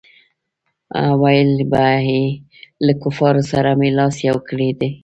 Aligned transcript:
ویل 1.21 1.51
به 1.71 1.85
یې 2.07 2.21
له 2.85 2.93
کفارو 3.01 3.43
سره 3.51 3.69
مې 3.79 3.89
لاس 3.97 4.15
یو 4.29 4.37
کړی 4.49 4.69
دی. 4.79 4.89